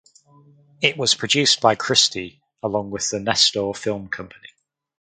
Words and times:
It 0.81 0.97
was 0.97 1.13
produced 1.13 1.61
by 1.61 1.75
Christie 1.75 2.41
along 2.63 2.89
with 2.89 3.11
the 3.11 3.19
Nestor 3.19 3.71
Film 3.75 4.07
Company. 4.07 4.49